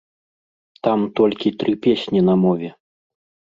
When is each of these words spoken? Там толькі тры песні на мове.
Там 0.87 0.99
толькі 1.21 1.53
тры 1.61 1.73
песні 1.85 2.19
на 2.33 2.39
мове. 2.47 2.69